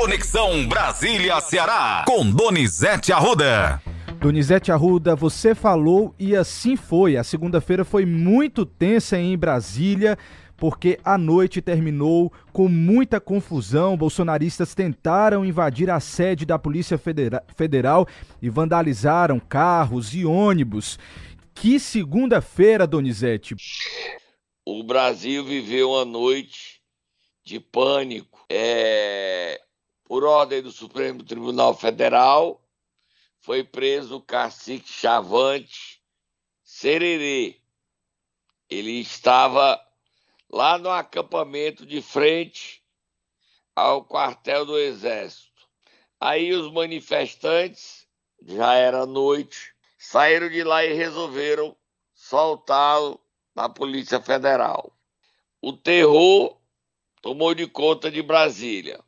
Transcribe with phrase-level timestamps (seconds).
[0.00, 3.82] Conexão Brasília-Ceará, com Donizete Arruda.
[4.20, 7.16] Donizete Arruda, você falou e assim foi.
[7.16, 10.16] A segunda-feira foi muito tensa em Brasília
[10.56, 13.96] porque a noite terminou com muita confusão.
[13.96, 16.96] Bolsonaristas tentaram invadir a sede da Polícia
[17.56, 18.06] Federal
[18.40, 20.96] e vandalizaram carros e ônibus.
[21.52, 23.56] Que segunda-feira, Donizete!
[24.64, 26.80] O Brasil viveu uma noite
[27.44, 28.38] de pânico.
[28.48, 29.60] É...
[30.08, 32.66] Por ordem do Supremo Tribunal Federal,
[33.40, 36.02] foi preso o cacique Chavante
[36.64, 37.60] Sererê.
[38.70, 39.78] Ele estava
[40.50, 42.82] lá no acampamento de frente
[43.76, 45.68] ao quartel do Exército.
[46.18, 48.08] Aí os manifestantes,
[48.46, 51.76] já era noite, saíram de lá e resolveram
[52.14, 53.20] soltá-lo
[53.54, 54.90] na Polícia Federal.
[55.60, 56.58] O terror
[57.20, 59.06] tomou de conta de Brasília.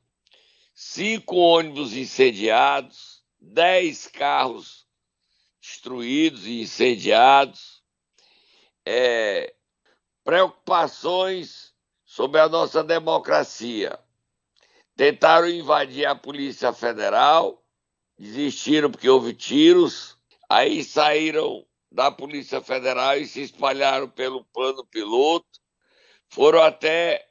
[0.83, 4.89] Cinco ônibus incendiados, dez carros
[5.61, 7.83] destruídos e incendiados,
[8.87, 9.55] é,
[10.25, 14.01] preocupações sobre a nossa democracia.
[14.97, 17.63] Tentaram invadir a Polícia Federal,
[18.19, 20.17] desistiram porque houve tiros,
[20.49, 25.61] aí saíram da Polícia Federal e se espalharam pelo plano piloto,
[26.31, 27.30] foram até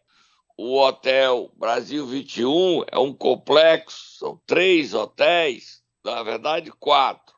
[0.61, 7.33] o Hotel Brasil 21, é um complexo, são três hotéis, na verdade quatro.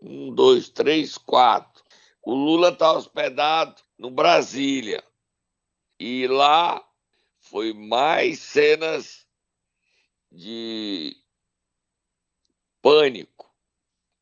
[0.00, 1.82] Um, dois, três, quatro.
[2.22, 5.02] O Lula está hospedado no Brasília.
[5.98, 6.80] E lá
[7.40, 9.26] foi mais cenas
[10.30, 11.16] de
[12.80, 13.52] pânico.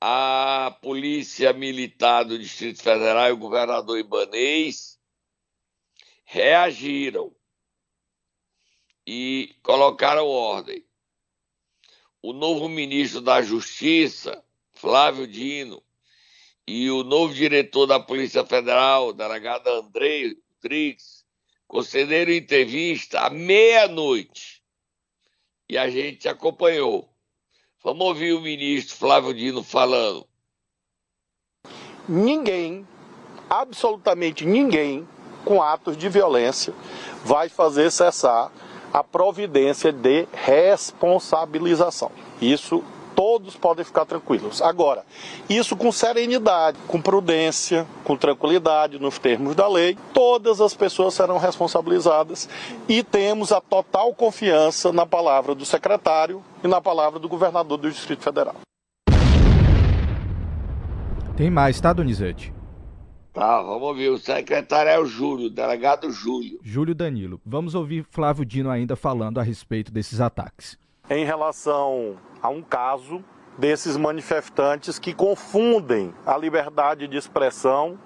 [0.00, 4.98] A Polícia Militar do Distrito Federal e o governador Ibanês
[6.24, 7.36] reagiram
[9.10, 10.84] e colocaram ordem.
[12.20, 15.82] O novo ministro da Justiça, Flávio Dino,
[16.66, 21.24] e o novo diretor da Polícia Federal, delegado Andrei Rodrigues,
[21.66, 24.62] concederam entrevista à meia-noite
[25.70, 27.08] e a gente acompanhou.
[27.82, 30.28] Vamos ouvir o ministro Flávio Dino falando.
[32.06, 32.86] Ninguém,
[33.48, 35.08] absolutamente ninguém,
[35.46, 36.74] com atos de violência,
[37.24, 38.52] vai fazer cessar
[38.92, 42.10] a providência de responsabilização.
[42.40, 42.82] Isso
[43.18, 44.62] todos podem ficar tranquilos.
[44.62, 45.04] Agora,
[45.50, 51.36] isso com serenidade, com prudência, com tranquilidade, nos termos da lei, todas as pessoas serão
[51.36, 52.48] responsabilizadas
[52.88, 57.90] e temos a total confiança na palavra do secretário e na palavra do governador do
[57.90, 58.54] Distrito Federal.
[61.36, 62.52] Tem mais, tá, Donizete?
[63.38, 64.08] Tá, vamos ouvir.
[64.08, 66.58] O secretário é o Júlio, o delegado Júlio.
[66.60, 67.40] Júlio Danilo.
[67.46, 70.76] Vamos ouvir Flávio Dino ainda falando a respeito desses ataques.
[71.08, 73.22] Em relação a um caso
[73.56, 77.96] desses manifestantes que confundem a liberdade de expressão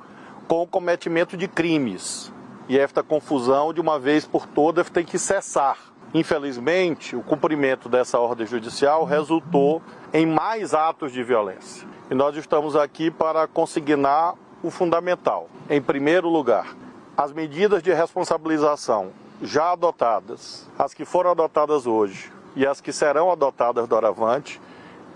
[0.46, 2.30] com o cometimento de crimes.
[2.68, 5.78] E esta confusão, de uma vez por todas, tem que cessar.
[6.12, 9.80] Infelizmente, o cumprimento dessa ordem judicial resultou
[10.12, 11.88] em mais atos de violência.
[12.10, 15.48] E nós estamos aqui para consignar o fundamental.
[15.68, 16.74] Em primeiro lugar,
[17.16, 19.10] as medidas de responsabilização
[19.42, 24.60] já adotadas, as que foram adotadas hoje, e as que serão adotadas doravante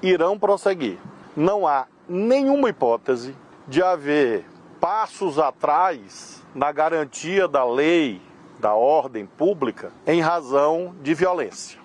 [0.02, 0.98] irão prosseguir.
[1.36, 3.34] Não há nenhuma hipótese
[3.68, 4.44] de haver
[4.80, 8.20] passos atrás na garantia da lei,
[8.58, 11.78] da ordem pública, em razão de violência.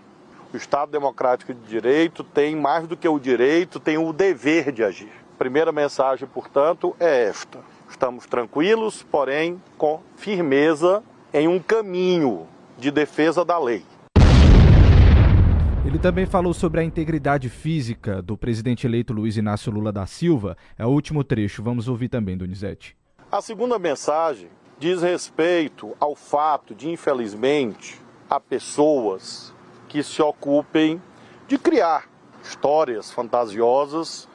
[0.54, 4.84] O Estado Democrático de Direito tem mais do que o direito, tem o dever de
[4.84, 5.21] agir.
[5.42, 7.58] Primeira mensagem, portanto, é esta:
[7.90, 11.02] estamos tranquilos, porém com firmeza
[11.34, 12.46] em um caminho
[12.78, 13.84] de defesa da lei.
[15.84, 20.56] Ele também falou sobre a integridade física do presidente eleito Luiz Inácio Lula da Silva.
[20.78, 22.96] É o último trecho, vamos ouvir também, Donizete.
[23.32, 29.52] A segunda mensagem diz respeito ao fato de, infelizmente, há pessoas
[29.90, 31.02] que se ocupem
[31.48, 32.08] de criar
[32.44, 34.30] histórias fantasiosas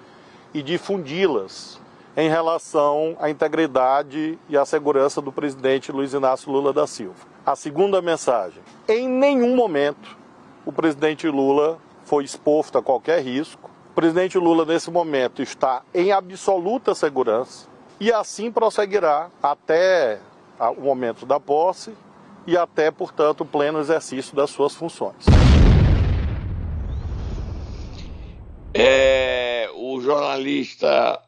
[0.56, 1.78] e difundi-las
[2.16, 7.26] em relação à integridade e à segurança do presidente Luiz Inácio Lula da Silva.
[7.44, 10.16] A segunda mensagem: em nenhum momento
[10.64, 11.76] o presidente Lula
[12.06, 13.70] foi exposto a qualquer risco.
[13.90, 17.68] O presidente Lula, nesse momento, está em absoluta segurança
[18.00, 20.20] e assim prosseguirá até
[20.78, 21.92] o momento da posse
[22.46, 25.26] e até, portanto, o pleno exercício das suas funções.
[28.72, 29.55] É,
[29.96, 31.22] o jornalista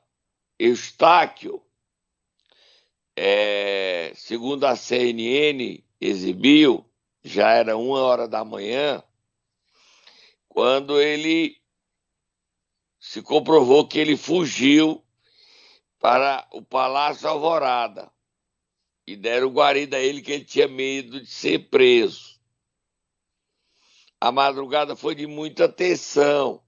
[0.58, 1.62] Eustáquio,
[3.16, 6.84] é, segundo a CNN exibiu,
[7.24, 9.02] já era uma hora da manhã,
[10.48, 11.56] quando ele
[13.00, 15.02] se comprovou que ele fugiu
[15.98, 18.12] para o Palácio Alvorada
[19.06, 22.38] e deram guarida a ele que ele tinha medo de ser preso.
[24.20, 26.62] A madrugada foi de muita tensão,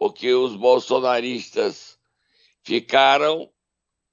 [0.00, 2.00] porque os bolsonaristas
[2.62, 3.52] ficaram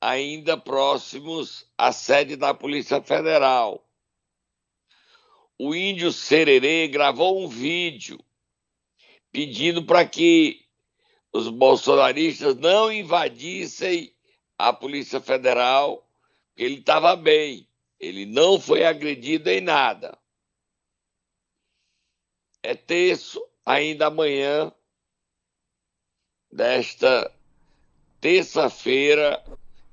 [0.01, 3.89] ainda próximos à sede da Polícia Federal.
[5.57, 8.19] O índio Sererê gravou um vídeo
[9.31, 10.67] pedindo para que
[11.31, 14.13] os bolsonaristas não invadissem
[14.57, 16.05] a Polícia Federal,
[16.57, 17.65] ele estava bem,
[17.97, 20.19] ele não foi agredido em nada.
[22.61, 24.73] É terço, ainda amanhã,
[26.51, 27.31] desta
[28.19, 29.41] terça-feira,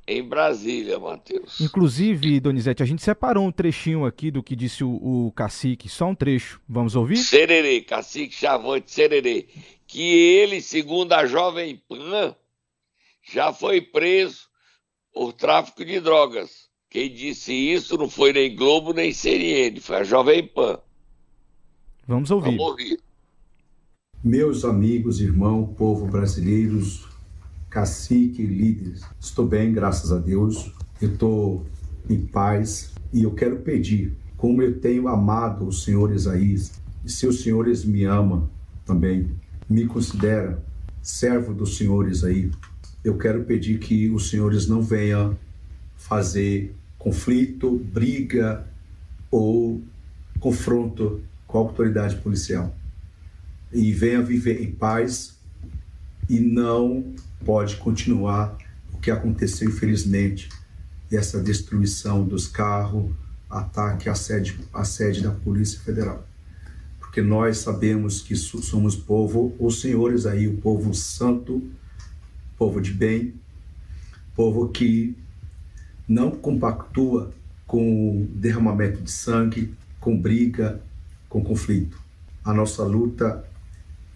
[0.07, 1.61] em Brasília, Matheus.
[1.61, 4.91] Inclusive, Donizete, a gente separou um trechinho aqui do que disse o,
[5.27, 6.61] o cacique, só um trecho.
[6.69, 7.17] Vamos ouvir?
[7.17, 9.47] Sererê, cacique Chavante Sererê,
[9.87, 12.35] que ele, segundo a Jovem Pan,
[13.23, 14.49] já foi preso
[15.13, 16.69] por tráfico de drogas.
[16.91, 20.79] Quem disse isso não foi nem Globo nem CNN, foi a Jovem Pan.
[22.07, 22.57] Vamos ouvir.
[22.57, 23.01] Vamos ouvir.
[24.27, 27.07] Meus amigos, irmãos, povo brasileiros,
[27.69, 30.73] cacique líderes, estou bem, graças a Deus.
[30.99, 31.67] Eu estou
[32.09, 36.73] em paz e eu quero pedir, como eu tenho amado o senhor Isaías,
[37.05, 38.49] e se os senhores me ama
[38.87, 39.29] também,
[39.69, 40.59] me considera
[41.03, 42.51] servo dos senhores aí,
[43.05, 45.37] eu quero pedir que os senhores não venham
[45.97, 48.67] fazer conflito, briga
[49.31, 49.83] ou
[50.41, 52.75] confronto com a autoridade policial.
[53.73, 55.37] E venha viver em paz
[56.29, 57.15] e não
[57.45, 58.57] pode continuar
[58.93, 60.49] o que aconteceu, infelizmente,
[61.11, 63.13] essa destruição dos carros,
[63.51, 66.27] ataque à sede, à sede da Polícia Federal
[67.15, 71.63] porque nós sabemos que somos povo, os senhores aí, o povo santo,
[72.59, 73.35] povo de bem,
[74.35, 75.17] povo que
[76.09, 77.33] não compactua
[77.69, 80.83] com derramamento de sangue, com briga,
[81.29, 82.03] com conflito.
[82.45, 83.45] A nossa luta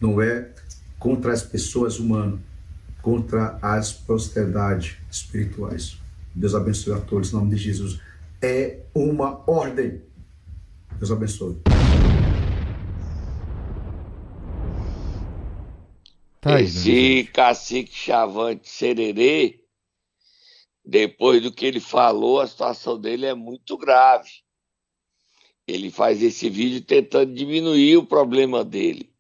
[0.01, 0.53] não é
[0.99, 2.41] contra as pessoas humanas,
[3.03, 5.99] contra as prosperidades espirituais.
[6.35, 8.01] Deus abençoe a todos, em nome de Jesus.
[8.41, 10.01] É uma ordem.
[10.99, 11.57] Deus abençoe.
[16.41, 19.65] Tá aí, Esse né, cacique chavante sererê,
[20.85, 24.31] depois do que ele falou, a situação dele é muito grave.
[25.67, 29.13] Ele faz esse vídeo tentando diminuir o problema dele.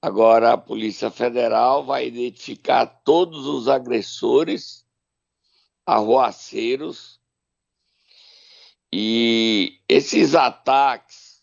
[0.00, 4.86] Agora a Polícia Federal vai identificar todos os agressores,
[5.84, 7.18] arruaceiros,
[8.92, 11.42] e esses ataques,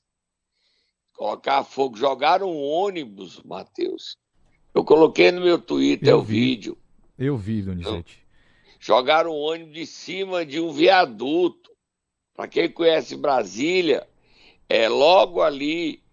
[1.14, 4.18] colocar fogo, jogaram um ônibus, Matheus,
[4.74, 6.40] eu coloquei no meu Twitter eu o vi.
[6.40, 6.78] vídeo.
[7.18, 8.26] Eu vi, Donizete.
[8.78, 11.72] Jogaram um ônibus de cima de um viaduto.
[12.34, 14.06] Para quem conhece Brasília,
[14.68, 16.04] é logo ali,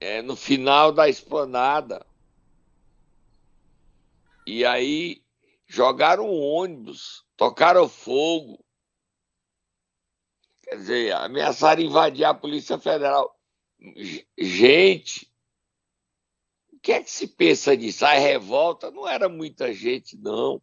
[0.00, 2.04] é, no final da esplanada.
[4.46, 5.22] E aí
[5.66, 8.64] jogaram um ônibus, tocaram fogo.
[10.62, 13.36] Quer dizer, ameaçaram invadir a Polícia Federal.
[14.38, 15.30] Gente,
[16.86, 18.06] que é que se pensa disso?
[18.06, 20.62] A revolta não era muita gente, não.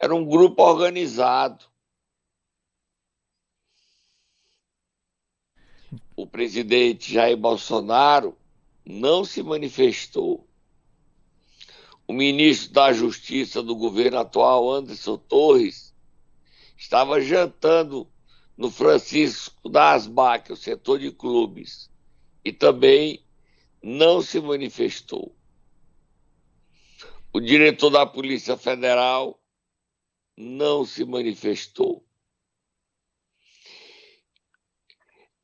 [0.00, 1.64] Era um grupo organizado.
[6.24, 8.34] O presidente Jair Bolsonaro
[8.82, 10.48] não se manifestou.
[12.08, 15.94] O ministro da Justiça do governo atual, Anderson Torres,
[16.78, 18.10] estava jantando
[18.56, 21.90] no Francisco da Asbac, o setor de clubes,
[22.42, 23.22] e também
[23.82, 25.36] não se manifestou.
[27.34, 29.38] O diretor da Polícia Federal
[30.34, 32.02] não se manifestou.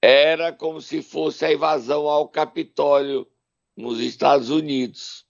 [0.02, 3.30] Era como se fosse a invasão ao Capitólio
[3.76, 5.26] nos Estados Unidos.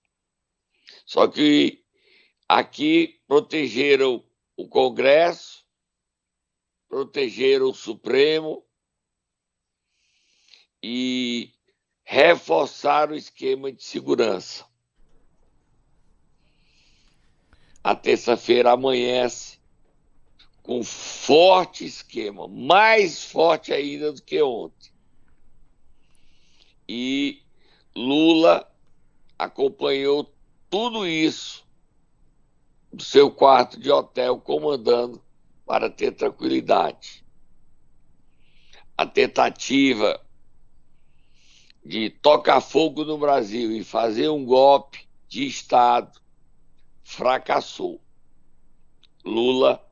[1.04, 1.84] Só que
[2.48, 4.24] aqui protegeram
[4.56, 5.64] o Congresso,
[6.88, 8.64] protegeram o Supremo
[10.82, 11.52] e
[12.04, 14.66] reforçar o esquema de segurança.
[17.82, 19.59] A terça-feira amanhece
[20.70, 24.92] com forte esquema, mais forte ainda do que ontem.
[26.88, 27.42] E
[27.92, 28.72] Lula
[29.36, 30.32] acompanhou
[30.70, 31.66] tudo isso
[32.92, 35.20] do seu quarto de hotel, comandando
[35.66, 37.24] para ter tranquilidade.
[38.96, 40.24] A tentativa
[41.84, 46.20] de tocar fogo no Brasil e fazer um golpe de Estado
[47.02, 48.00] fracassou.
[49.24, 49.89] Lula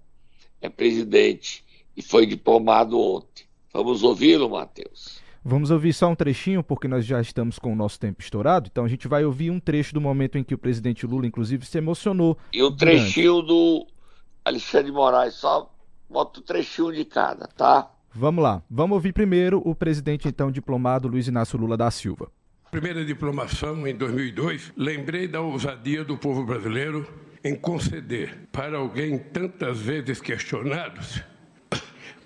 [0.61, 1.65] é presidente
[1.97, 3.45] e foi diplomado ontem.
[3.73, 5.21] Vamos ouvi-lo, Matheus.
[5.45, 8.69] Vamos ouvir só um trechinho, porque nós já estamos com o nosso tempo estourado.
[8.71, 11.65] Então a gente vai ouvir um trecho do momento em que o presidente Lula, inclusive,
[11.65, 12.37] se emocionou.
[12.53, 13.87] E um trechinho do
[14.45, 15.73] Alexandre de Moraes, só
[16.09, 17.91] bota um trechinho de cada, tá?
[18.13, 18.63] Vamos lá.
[18.71, 22.31] Vamos ouvir primeiro o presidente, então, diplomado Luiz Inácio Lula da Silva.
[22.71, 27.09] Primeira diplomação em 2002, lembrei da ousadia do povo brasileiro
[27.45, 31.01] em conceder para alguém tantas vezes questionado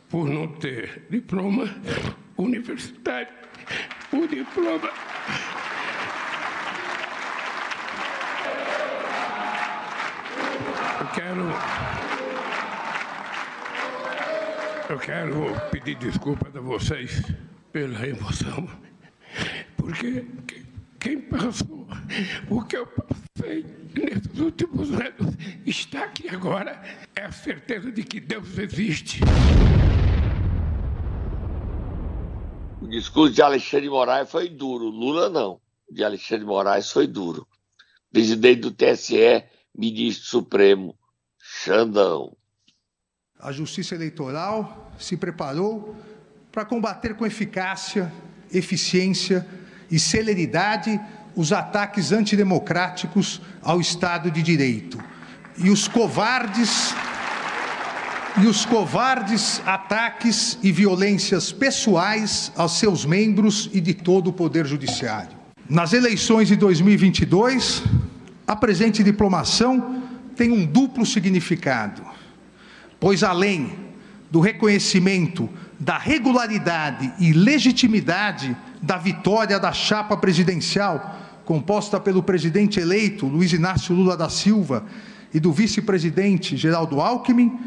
[0.08, 1.64] por não ter diploma
[2.36, 3.28] universitário,
[4.12, 4.90] o diploma.
[11.00, 11.92] Eu quero
[14.90, 17.22] eu quero pedir desculpas a vocês
[17.72, 18.68] pela emoção,
[19.76, 20.26] porque
[21.00, 21.88] quem passou
[22.50, 25.34] o que eu passei nesses últimos anos
[25.66, 26.80] está aqui agora
[27.14, 29.20] é a certeza de que Deus existe.
[32.80, 35.60] O discurso de Alexandre de Moraes foi duro, Lula não.
[35.88, 37.46] O de Alexandre de Moraes foi duro.
[38.10, 39.44] Presidente do TSE,
[39.76, 40.96] ministro supremo,
[41.38, 42.36] Xandão.
[43.38, 45.96] A Justiça Eleitoral se preparou
[46.50, 48.12] para combater com eficácia,
[48.52, 49.46] eficiência
[49.90, 51.00] e celeridade
[51.34, 54.98] os ataques antidemocráticos ao Estado de Direito
[55.58, 56.94] e os covardes
[58.42, 64.64] e os covardes ataques e violências pessoais aos seus membros e de todo o poder
[64.64, 65.36] judiciário.
[65.68, 67.82] Nas eleições de 2022,
[68.46, 70.02] a presente diplomação
[70.34, 72.02] tem um duplo significado,
[72.98, 73.72] pois além
[74.30, 75.48] do reconhecimento
[75.78, 83.94] da regularidade e legitimidade da vitória da chapa presidencial, composta pelo presidente eleito Luiz Inácio
[83.94, 84.84] Lula da Silva
[85.32, 87.58] e do vice-presidente Geraldo Alckmin,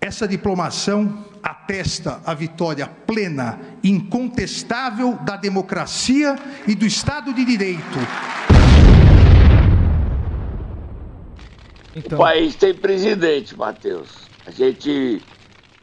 [0.00, 6.36] essa diplomação atesta a vitória plena, incontestável da democracia
[6.66, 7.98] e do Estado de Direito.
[11.94, 12.18] Então...
[12.18, 14.08] O país tem presidente, Matheus.
[14.46, 15.22] A gente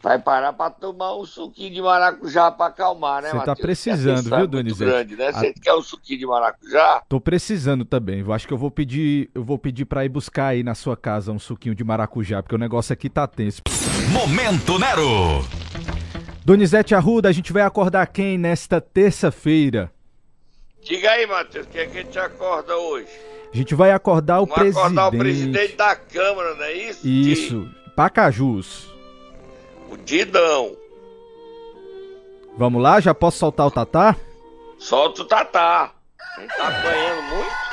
[0.03, 4.35] vai parar para tomar um suquinho de maracujá para acalmar, né, Você tá precisando, viu,
[4.35, 4.91] é Donizete?
[4.91, 5.31] grande, né?
[5.31, 5.53] Você a...
[5.53, 7.01] quer um suquinho de maracujá?
[7.07, 8.19] Tô precisando também.
[8.19, 10.97] Eu acho que eu vou pedir, eu vou pedir para ir buscar aí na sua
[10.97, 13.61] casa um suquinho de maracujá, porque o negócio aqui tá tenso.
[14.11, 15.47] Momento Nero.
[16.43, 19.89] Donizete Arruda, a gente vai acordar quem nesta terça-feira?
[20.83, 23.07] Diga aí, Matheus, quem é que a gente acorda hoje?
[23.53, 24.83] A gente vai acordar o Vamos presidente.
[24.83, 27.07] acordar o presidente da Câmara, não é isso?
[27.07, 27.95] Isso, de...
[27.95, 28.92] Pacajus.
[29.93, 30.75] O Didão.
[32.57, 34.15] Vamos lá, já posso soltar o Tatá?
[34.79, 35.93] Solta o Tatá.
[36.35, 37.63] Ele tá apanhando muito.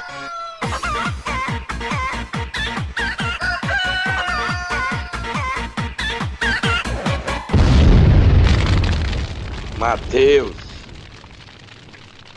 [9.79, 10.57] Matheus,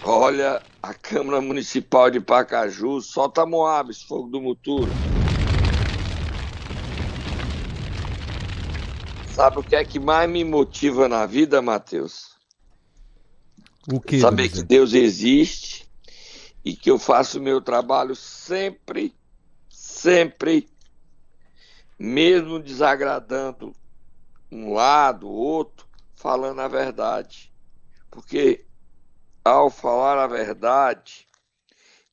[0.02, 4.90] olha a Câmara Municipal de Pacaju, solta Moabs, fogo do Muturo.
[9.34, 12.38] Sabe o que é que mais me motiva na vida, Matheus?
[13.92, 14.20] O que?
[14.20, 15.90] Saber que Deus existe
[16.64, 19.12] e que eu faço o meu trabalho sempre,
[19.68, 20.70] sempre,
[21.98, 23.76] mesmo desagradando
[24.52, 27.52] um lado, outro, falando a verdade.
[28.12, 28.68] Porque
[29.44, 31.28] ao falar a verdade,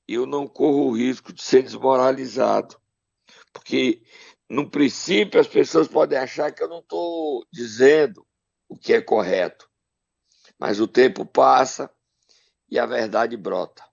[0.08, 2.80] eu não corro o risco de ser desmoralizado.
[3.52, 4.02] Porque
[4.50, 8.26] no princípio, as pessoas podem achar que eu não estou dizendo
[8.68, 9.70] o que é correto,
[10.58, 11.88] mas o tempo passa
[12.68, 13.84] e a verdade brota.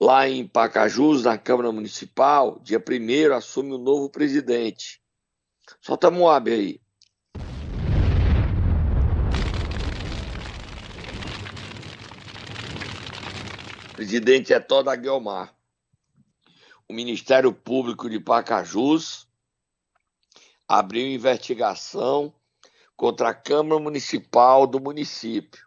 [0.00, 5.02] Lá em Pacajus, na Câmara Municipal, dia 1 assume o novo presidente.
[5.80, 6.80] Solta Moab aí.
[13.94, 15.55] Presidente é Toda Guilmar
[16.88, 19.26] o Ministério Público de Pacajus
[20.68, 22.32] abriu investigação
[22.96, 25.66] contra a Câmara Municipal do município.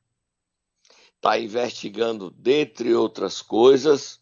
[1.15, 4.21] Está investigando, dentre outras coisas,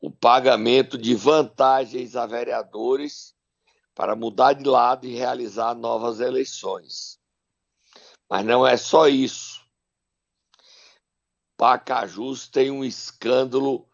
[0.00, 3.34] o pagamento de vantagens a vereadores
[3.94, 7.20] para mudar de lado e realizar novas eleições.
[8.28, 9.64] Mas não é só isso.
[11.56, 13.88] Pacajus tem um escândalo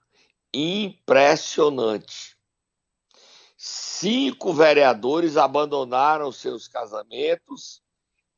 [0.52, 2.36] impressionante.
[3.56, 7.82] Cinco vereadores abandonaram seus casamentos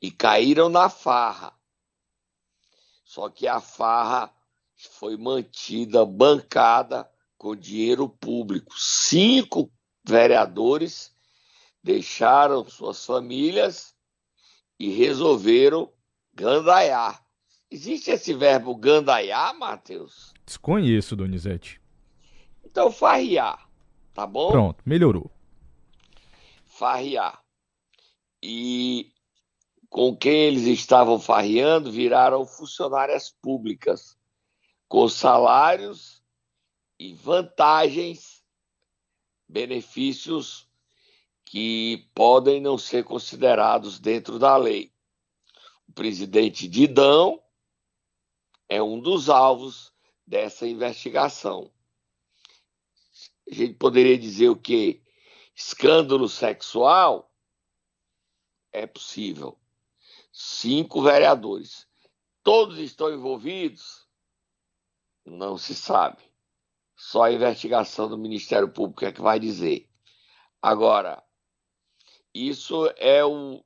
[0.00, 1.54] e caíram na farra.
[3.04, 4.34] Só que a farra
[4.90, 8.74] foi mantida, bancada com dinheiro público.
[8.76, 9.70] Cinco
[10.04, 11.14] vereadores
[11.82, 13.94] deixaram suas famílias
[14.78, 15.92] e resolveram
[16.34, 17.24] gandaiar.
[17.70, 20.32] Existe esse verbo gandaiar, Matheus?
[20.44, 21.81] Desconheço, Donizete.
[22.72, 23.68] Então, farriar,
[24.14, 24.50] tá bom?
[24.50, 25.30] Pronto, melhorou.
[26.64, 27.44] Farriar.
[28.42, 29.12] E
[29.90, 34.16] com quem eles estavam farreando viraram funcionárias públicas,
[34.88, 36.24] com salários
[36.98, 38.42] e vantagens,
[39.46, 40.66] benefícios
[41.44, 44.90] que podem não ser considerados dentro da lei.
[45.86, 47.38] O presidente Didão
[48.66, 49.92] é um dos alvos
[50.26, 51.70] dessa investigação.
[53.52, 55.02] A gente poderia dizer o que?
[55.54, 57.30] Escândalo sexual?
[58.72, 59.58] É possível.
[60.32, 61.86] Cinco vereadores.
[62.42, 64.08] Todos estão envolvidos?
[65.26, 66.22] Não se sabe.
[66.96, 69.86] Só a investigação do Ministério Público é que vai dizer.
[70.62, 71.22] Agora,
[72.32, 73.62] isso é o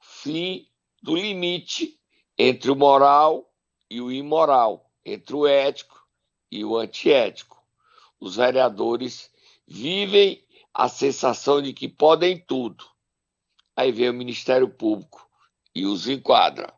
[0.00, 0.66] fim
[1.02, 2.00] do limite
[2.38, 3.54] entre o moral
[3.90, 6.02] e o imoral, entre o ético
[6.50, 7.61] e o antiético.
[8.22, 9.32] Os vereadores
[9.66, 12.84] vivem a sensação de que podem tudo.
[13.74, 15.28] Aí vem o Ministério Público
[15.74, 16.72] e os enquadra.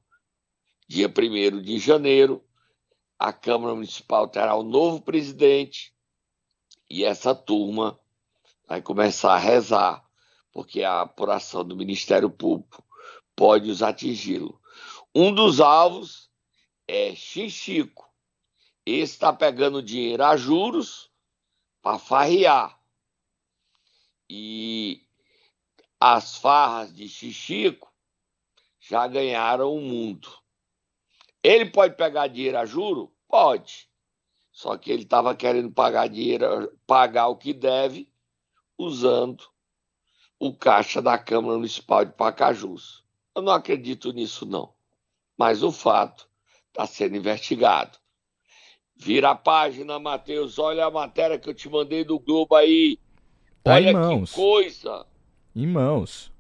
[0.88, 2.42] Dia 1 de janeiro,
[3.18, 5.94] a Câmara Municipal terá um novo presidente
[6.88, 8.00] e essa turma
[8.66, 10.02] vai começar a rezar,
[10.50, 12.82] porque a apuração do Ministério Público
[13.36, 14.58] pode os atingi-lo.
[15.14, 16.30] Um dos alvos
[16.88, 18.10] é Xixico.
[18.86, 21.12] Esse está pegando dinheiro a juros
[21.84, 22.80] para farrear.
[24.28, 25.06] E
[26.00, 27.92] as farras de Xixico
[28.80, 30.28] já ganharam o mundo.
[31.42, 33.14] Ele pode pegar dinheiro a juro?
[33.28, 33.86] Pode.
[34.50, 38.10] Só que ele estava querendo pagar dinheiro, pagar o que deve,
[38.78, 39.44] usando
[40.38, 43.04] o caixa da Câmara Municipal de Pacajus.
[43.34, 44.72] Eu não acredito nisso, não.
[45.36, 46.26] Mas o fato
[46.68, 47.98] está sendo investigado.
[48.96, 50.56] Vira a página, Matheus.
[50.58, 52.98] Olha a matéria que eu te mandei do Globo aí.
[53.62, 54.30] Tá Olha em mãos.
[54.30, 55.06] que coisa.
[55.54, 56.32] Em mãos.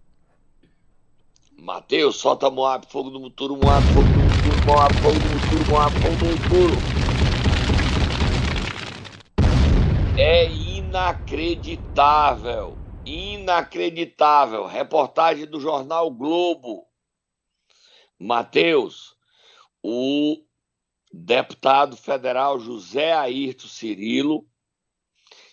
[1.56, 5.94] Matheus, solta Moab, fogo no muturo, Moab, fogo no muturo, Moab, fogo no muturo, Moab,
[5.94, 6.74] fogo no muturo.
[10.18, 14.66] É inacreditável, inacreditável.
[14.66, 16.86] Reportagem do jornal Globo.
[18.18, 19.16] Matheus,
[19.82, 20.43] o
[21.16, 24.46] deputado federal José Ayrton Cirilo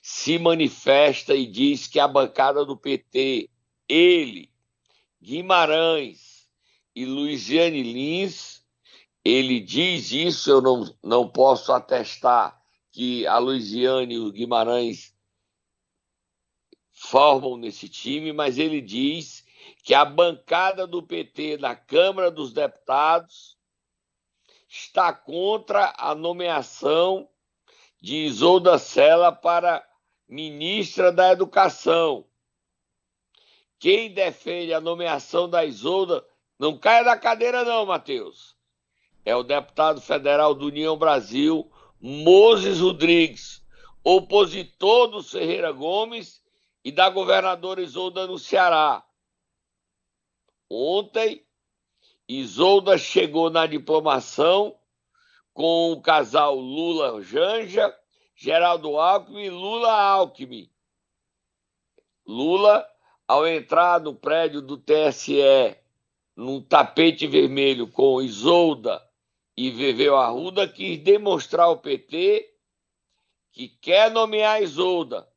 [0.02, 3.48] se manifesta e diz que a bancada do PT,
[3.88, 4.52] ele,
[5.22, 6.50] Guimarães
[6.96, 8.66] e Luiziane Lins,
[9.24, 12.60] ele diz isso, eu não, não posso atestar
[12.92, 15.16] que a Luiziane e o Guimarães
[16.92, 19.46] formam nesse time, mas ele diz
[19.84, 23.61] que a bancada do PT na Câmara dos Deputados
[24.72, 27.28] está contra a nomeação
[28.02, 29.86] de Isolda Sela para
[30.30, 32.26] ministra da Educação.
[33.78, 36.26] Quem defende a nomeação da Isolda,
[36.58, 38.56] não caia da cadeira não, Matheus.
[39.26, 43.62] É o deputado federal do União Brasil, Moses Rodrigues,
[44.02, 46.42] opositor do Ferreira Gomes
[46.82, 49.06] e da governadora Isolda no Ceará.
[50.70, 51.46] Ontem,
[52.40, 54.78] Isolda chegou na diplomação
[55.54, 57.94] com o casal Lula-Janja,
[58.36, 60.72] Geraldo Alckmin e Lula-Alckmin.
[62.26, 62.88] Lula,
[63.28, 65.76] ao entrar no prédio do TSE,
[66.36, 69.02] num tapete vermelho com Isolda
[69.58, 72.50] e Veveu Arruda, quis demonstrar ao PT
[73.52, 75.28] que quer nomear Isolda.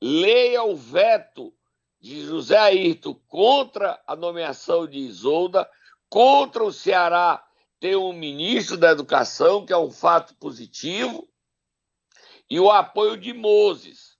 [0.00, 1.52] Leia o veto
[2.00, 5.68] de José Ayrton contra a nomeação de Isolda,
[6.08, 7.44] contra o Ceará
[7.80, 11.28] ter um ministro da Educação, que é um fato positivo,
[12.50, 14.16] e o apoio de Moses.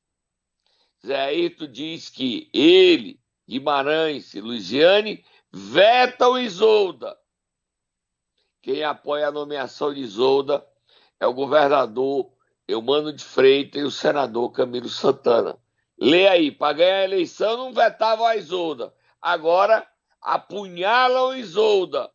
[1.05, 7.17] Zé Ayrton diz que ele, Guimarães e Luiziane vetam Isolda.
[8.61, 10.67] Quem apoia a nomeação de Isolda
[11.19, 12.31] é o governador
[12.67, 15.59] Eumano de Freitas e o senador Camilo Santana.
[15.99, 18.95] Lê aí, para ganhar a eleição não vetavam a Isolda.
[19.21, 19.89] Agora
[20.23, 22.11] apunhalam Isolda.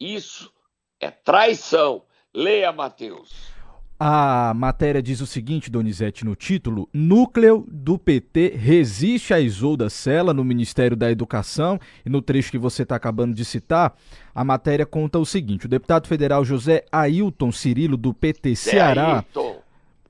[0.00, 0.52] Isso
[1.00, 2.04] é traição.
[2.34, 3.58] Leia, Matheus.
[4.00, 10.32] A matéria diz o seguinte, Donizete, no título: Núcleo do PT resiste a Isolda Sela
[10.32, 11.80] no Ministério da Educação.
[12.06, 13.96] E no trecho que você está acabando de citar,
[14.32, 19.16] a matéria conta o seguinte: o deputado federal José Ailton Cirilo, do PT Ceará.
[19.16, 19.47] Ailton.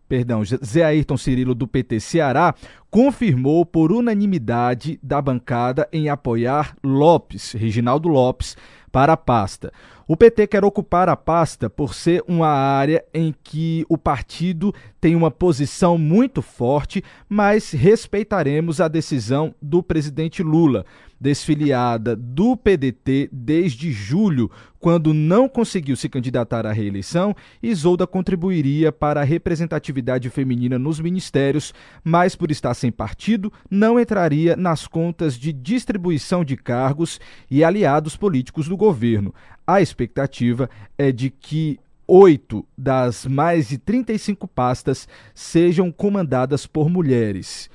[0.09, 2.55] Perdão, Zé Ayrton Cirilo, do PT Ceará,
[2.90, 8.57] confirmou por unanimidade da bancada em apoiar Lopes, Reginaldo Lopes,
[8.90, 9.71] para a pasta.
[10.07, 15.14] O PT quer ocupar a pasta por ser uma área em que o partido tem
[15.14, 20.87] uma posição muito forte, mas respeitaremos a decisão do presidente Lula
[21.20, 29.20] desfiliada do PDT desde julho, quando não conseguiu se candidatar à reeleição, Isolda contribuiria para
[29.20, 35.52] a representatividade feminina nos ministérios, mas por estar sem partido, não entraria nas contas de
[35.52, 39.35] distribuição de cargos e aliados políticos do governo.
[39.66, 47.68] A expectativa é de que oito das mais de 35 pastas sejam comandadas por mulheres.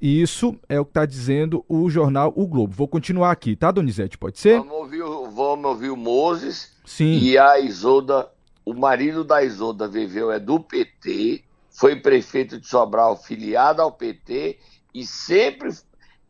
[0.00, 2.72] Isso é o que está dizendo o jornal O Globo.
[2.74, 4.16] Vou continuar aqui, tá, Donizete?
[4.16, 4.58] Pode ser?
[4.58, 6.76] Vamos ouvir, vamos ouvir o Moses.
[6.84, 7.18] Sim.
[7.18, 8.28] E a Isolda,
[8.64, 14.58] o marido da Isolda viveu é do PT, foi prefeito de Sobral, filiado ao PT,
[14.94, 15.70] e sempre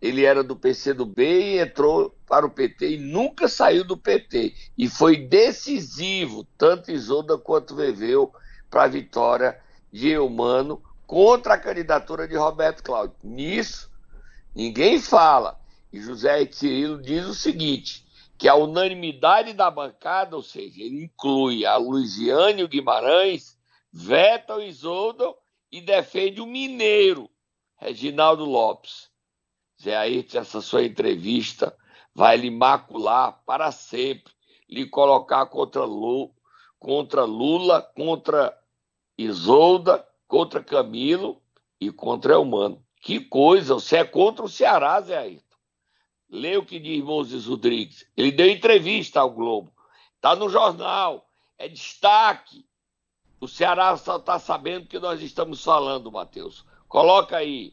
[0.00, 4.54] ele era do PCdoB e entrou para o PT e nunca saiu do PT.
[4.76, 8.32] E foi decisivo, tanto Isolda quanto Viveu,
[8.70, 9.58] para a vitória
[9.92, 13.16] de Eumano contra a candidatura de Roberto Cláudio.
[13.24, 13.90] Nisso,
[14.54, 15.58] ninguém fala.
[15.90, 21.64] E José Cirilo diz o seguinte: que a unanimidade da bancada, ou seja, ele inclui
[21.64, 23.58] a Luiziane Guimarães,
[23.90, 25.34] veta o Isoldo
[25.72, 27.28] e defende o mineiro,
[27.78, 29.08] Reginaldo Lopes.
[29.82, 31.74] Zé Ayrton, essa sua entrevista
[32.14, 34.32] vai lhe macular para sempre,
[34.68, 36.30] lhe colocar contra Lula,
[36.78, 38.54] contra, Lula, contra
[39.16, 41.42] Isolda contra Camilo
[41.80, 42.80] e contra Elmano.
[43.00, 45.56] Que coisa, você é contra o Ceará, Zé Ayrton.
[46.30, 48.06] Lê o que diz Moses Rodrigues.
[48.14, 49.72] Ele deu entrevista ao Globo.
[50.14, 51.26] Está no jornal.
[51.56, 52.66] É destaque.
[53.40, 56.66] O Ceará só está sabendo que nós estamos falando, Matheus.
[56.86, 57.72] Coloca aí.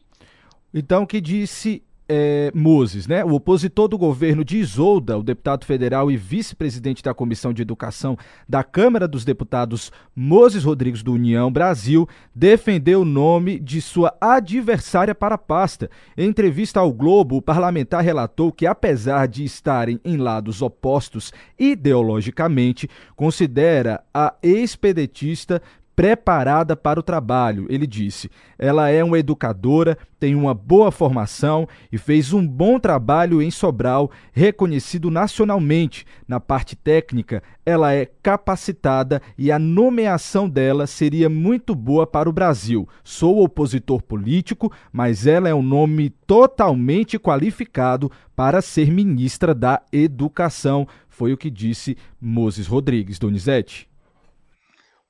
[0.72, 3.24] Então, o que disse é, Moses, né?
[3.24, 8.16] O opositor do governo de Isolda, o deputado federal e vice-presidente da Comissão de Educação
[8.48, 15.14] da Câmara dos Deputados, Moses Rodrigues do União Brasil, defendeu o nome de sua adversária
[15.14, 15.90] para a pasta.
[16.16, 22.88] Em entrevista ao Globo, o parlamentar relatou que, apesar de estarem em lados opostos ideologicamente,
[23.16, 25.60] considera a ex-pedetista
[25.96, 27.66] preparada para o trabalho.
[27.70, 33.40] Ele disse: ela é uma educadora, tem uma boa formação e fez um bom trabalho
[33.40, 36.06] em Sobral, reconhecido nacionalmente.
[36.28, 42.32] Na parte técnica, ela é capacitada e a nomeação dela seria muito boa para o
[42.32, 42.86] Brasil.
[43.02, 50.86] Sou opositor político, mas ela é um nome totalmente qualificado para ser ministra da Educação.
[51.08, 53.88] Foi o que disse Moses Rodrigues Donizete.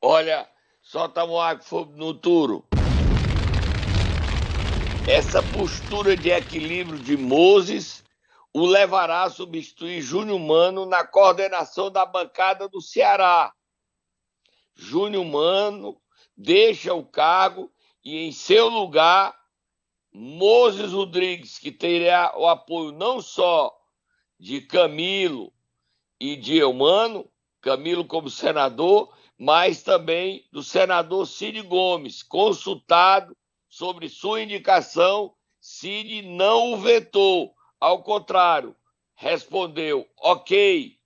[0.00, 0.46] Olha,
[0.86, 2.64] solta Moab fogo no turo.
[5.08, 8.04] Essa postura de equilíbrio de Moses
[8.54, 13.52] o levará a substituir Júnior Mano na coordenação da bancada do Ceará.
[14.76, 16.00] Júnior Mano
[16.36, 17.70] deixa o cargo
[18.04, 19.36] e em seu lugar
[20.12, 23.76] Moses Rodrigues, que terá o apoio não só
[24.38, 25.52] de Camilo
[26.20, 27.28] e de Eumano,
[27.60, 33.36] Camilo como senador, mas também do senador Cid Gomes, consultado
[33.68, 38.74] sobre sua indicação, Cid não o vetou, ao contrário,
[39.14, 40.96] respondeu: ok.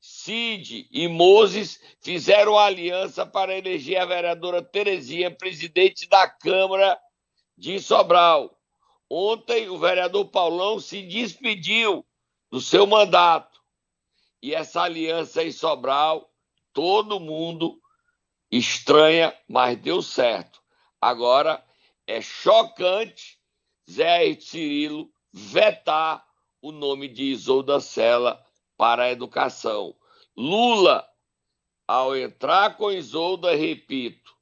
[0.00, 6.98] Cid e Moses fizeram aliança para eleger a vereadora Terezinha presidente da Câmara
[7.56, 8.56] de Sobral.
[9.10, 12.06] Ontem, o vereador Paulão se despediu
[12.50, 13.60] do seu mandato.
[14.40, 16.27] E essa aliança em Sobral
[16.78, 17.80] todo mundo
[18.48, 20.60] estranha, mas deu certo.
[21.00, 21.60] Agora
[22.06, 23.36] é chocante
[23.90, 26.24] Zé Cirilo vetar
[26.62, 28.40] o nome de Isolda Sela
[28.76, 29.92] para a educação.
[30.36, 31.04] Lula,
[31.84, 34.32] ao entrar com Isolda, repito,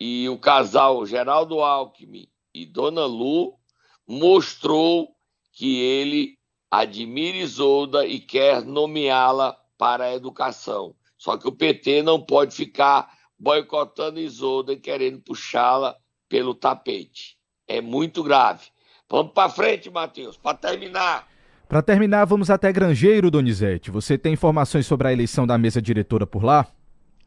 [0.00, 3.56] e o casal Geraldo Alckmin e Dona Lu
[4.04, 5.14] mostrou
[5.52, 6.36] que ele
[6.68, 10.96] admira Isolda e quer nomeá-la para a educação.
[11.22, 13.08] Só que o PT não pode ficar
[13.38, 15.94] boicotando Isolda e querendo puxá-la
[16.28, 17.36] pelo tapete.
[17.68, 18.66] É muito grave.
[19.08, 21.28] Vamos para frente, Matheus, para terminar.
[21.68, 23.88] Para terminar, vamos até Grangeiro, Donizete.
[23.88, 26.66] Você tem informações sobre a eleição da mesa diretora por lá?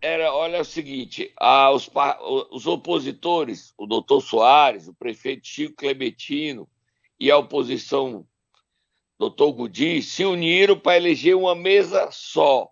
[0.01, 1.33] era, olha é o seguinte,
[1.73, 1.89] os,
[2.51, 6.67] os opositores, o doutor Soares, o prefeito Chico Clementino
[7.17, 8.27] e a oposição
[9.17, 12.69] doutor Gudi, se uniram para eleger uma mesa só,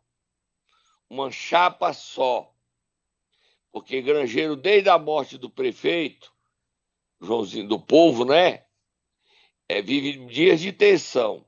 [1.14, 2.52] uma chapa só.
[3.72, 6.34] Porque Grangeiro, desde a morte do prefeito,
[7.22, 8.66] Joãozinho do Povo, né?
[9.70, 11.46] É, vive dias de tensão.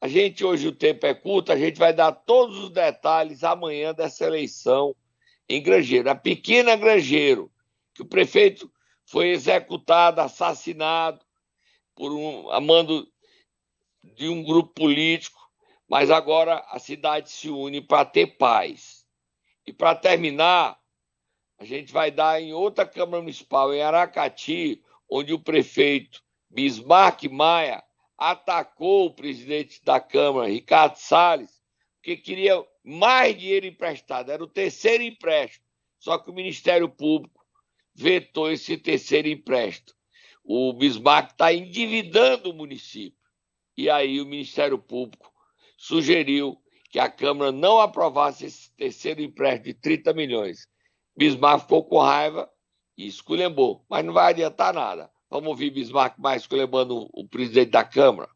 [0.00, 3.92] A gente, hoje o tempo é curto, a gente vai dar todos os detalhes amanhã
[3.92, 4.94] dessa eleição
[5.48, 6.08] em Grangeiro.
[6.08, 7.50] A pequena Grangeiro,
[7.94, 8.70] que o prefeito
[9.04, 11.24] foi executado, assassinado
[11.94, 13.10] por um amando
[14.04, 15.40] de um grupo político,
[15.88, 18.97] mas agora a cidade se une para ter paz.
[19.68, 20.80] E para terminar,
[21.58, 27.84] a gente vai dar em outra Câmara Municipal, em Aracati, onde o prefeito Bismarck Maia
[28.16, 31.60] atacou o presidente da Câmara, Ricardo Salles,
[32.02, 34.32] que queria mais dinheiro emprestado.
[34.32, 35.66] Era o terceiro empréstimo.
[35.98, 37.44] Só que o Ministério Público
[37.94, 39.98] vetou esse terceiro empréstimo.
[40.42, 43.20] O Bismarck está endividando o município.
[43.76, 45.30] E aí o Ministério Público
[45.76, 50.66] sugeriu que a Câmara não aprovasse esse terceiro empréstimo de 30 milhões.
[51.16, 52.48] Bismarck ficou com raiva
[52.96, 55.10] e esculhambou, mas não vai adiantar nada.
[55.30, 58.30] Vamos ouvir Bismarck mais esculhambando o presidente da Câmara.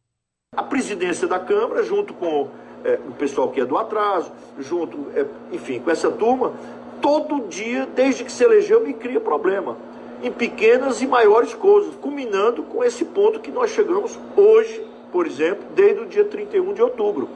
[0.54, 2.50] A presidência da Câmara, junto com
[2.84, 6.52] é, o pessoal que é do atraso, junto, é, enfim, com essa turma,
[7.00, 9.78] todo dia, desde que se elegeu, me cria problema.
[10.22, 15.64] Em pequenas e maiores coisas, culminando com esse ponto que nós chegamos hoje, por exemplo,
[15.74, 17.28] desde o dia 31 de outubro.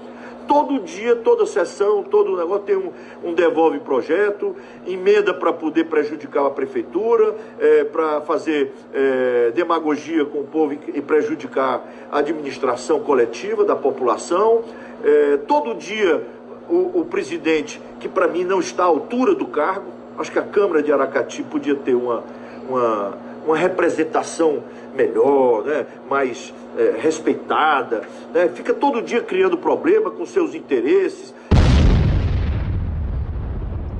[0.46, 2.92] Todo dia, toda sessão, todo negócio tem um,
[3.24, 4.54] um devolve projeto,
[4.86, 11.02] emenda para poder prejudicar a prefeitura, é, para fazer é, demagogia com o povo e
[11.02, 14.62] prejudicar a administração coletiva da população.
[15.04, 16.24] É, todo dia
[16.68, 20.42] o, o presidente, que para mim não está à altura do cargo, acho que a
[20.42, 22.22] Câmara de Aracati podia ter uma,
[22.68, 24.62] uma, uma representação
[24.96, 25.86] melhor, né?
[26.08, 28.48] mais é, respeitada, né?
[28.48, 31.34] fica todo dia criando problema com seus interesses.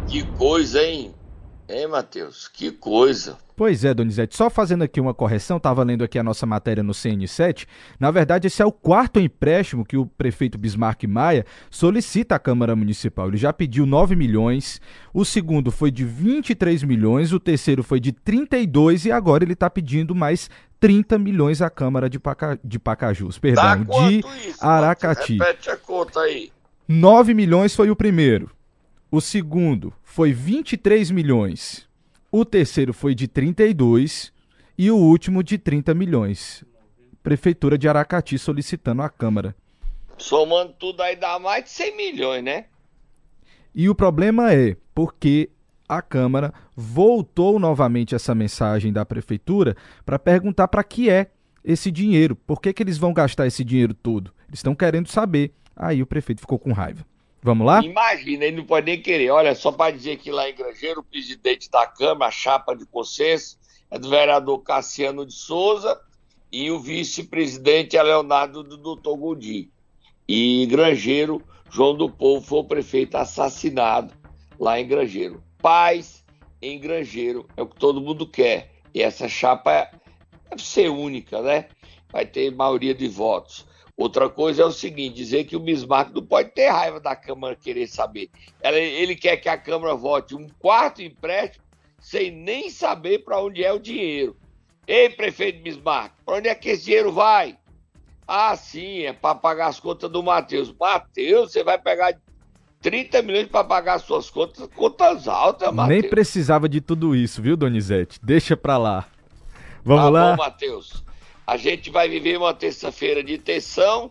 [0.09, 1.15] Que coisa, hein?
[1.69, 2.49] Hein, Matheus?
[2.49, 3.37] Que coisa.
[3.57, 6.93] Pois é, Donizete, só fazendo aqui uma correção, estava lendo aqui a nossa matéria no
[6.93, 7.67] CN7.
[7.99, 12.77] Na verdade, esse é o quarto empréstimo que o prefeito Bismarck Maia solicita à Câmara
[12.77, 13.29] Municipal.
[13.29, 14.79] Ele já pediu 9 milhões,
[15.13, 19.71] o segundo foi de 23 milhões, o terceiro foi de 32 e agora ele está
[19.71, 22.61] pedindo mais 30 milhões à Câmara de, Paca...
[22.63, 25.39] de Pacajus, perdão, de isso, Aracati.
[25.39, 26.53] Repete a conta aí.
[26.87, 28.51] 9 milhões foi o primeiro.
[29.11, 31.86] O segundo foi 23 milhões.
[32.31, 34.33] O terceiro foi de 32
[34.77, 36.65] e o último de 30 milhões.
[37.23, 39.55] Prefeitura de Aracati solicitando à Câmara.
[40.19, 42.67] Somando tudo aí dá mais de 100 milhões, né?
[43.75, 45.51] E o problema é porque
[45.89, 51.31] a Câmara voltou novamente essa mensagem da Prefeitura para perguntar para que é
[51.65, 52.35] esse dinheiro.
[52.35, 54.33] Por que, que eles vão gastar esse dinheiro todo?
[54.49, 55.53] Eles estão querendo saber.
[55.75, 57.05] Aí o prefeito ficou com raiva.
[57.47, 57.81] Vamos lá?
[57.81, 59.31] Imagina, ele não pode nem querer.
[59.31, 62.85] Olha, só para dizer que lá em Grangeiro, o presidente da Câmara, a chapa de
[62.85, 63.57] consenso,
[63.89, 65.97] é do vereador Cassiano de Souza
[66.51, 69.71] e o vice-presidente é Leonardo do doutor Godi.
[70.27, 74.13] E Grangeiro, João do Povo, foi o prefeito assassinado
[74.59, 75.41] lá em Grangeiro.
[75.63, 76.25] Paz
[76.61, 78.73] em Grangeiro é o que todo mundo quer.
[78.93, 79.89] E essa chapa
[80.51, 81.69] deve ser única, né?
[82.11, 83.65] Vai ter maioria de votos.
[83.97, 87.57] Outra coisa é o seguinte: dizer que o Bismarck não pode ter raiva da Câmara
[87.57, 88.31] querer saber.
[88.63, 91.65] Ele quer que a Câmara vote um quarto empréstimo
[91.99, 94.37] sem nem saber para onde é o dinheiro.
[94.87, 97.59] Ei, prefeito Bismarck, para onde é que esse dinheiro vai?
[98.29, 100.73] Ah, sim, é para pagar as contas do Matheus.
[100.79, 102.15] Matheus, você vai pegar
[102.81, 106.01] 30 milhões para pagar suas contas, contas altas, Matheus.
[106.01, 108.21] Nem precisava de tudo isso, viu, Donizete?
[108.23, 109.07] Deixa para lá.
[109.85, 110.31] Vamos tá lá?
[110.31, 111.06] Bom, Matheus.
[111.47, 114.11] A gente vai viver uma terça-feira de tensão.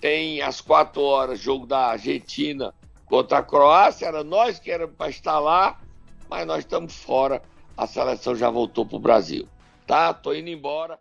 [0.00, 2.74] Tem às quatro horas jogo da Argentina
[3.06, 4.06] contra a Croácia.
[4.06, 5.80] Era nós que éramos para estar lá,
[6.28, 7.42] mas nós estamos fora.
[7.76, 9.48] A seleção já voltou para o Brasil.
[9.86, 10.12] Tá?
[10.12, 10.98] Tô indo embora.